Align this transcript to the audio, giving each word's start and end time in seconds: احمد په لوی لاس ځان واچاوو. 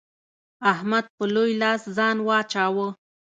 احمد 0.71 1.05
په 1.15 1.23
لوی 1.33 1.51
لاس 1.61 1.81
ځان 1.97 2.17
واچاوو. 2.27 2.87